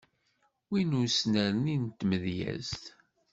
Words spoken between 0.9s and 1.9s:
n usnerni n